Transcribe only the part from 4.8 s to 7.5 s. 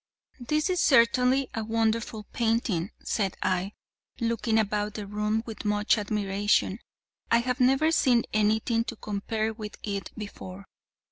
the room with much admiration. "I